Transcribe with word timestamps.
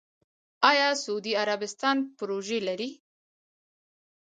آیا 0.69 0.87
سعودي 1.03 1.33
عربستان 1.41 1.97
پروژې 2.17 2.59
لري؟ 2.67 2.89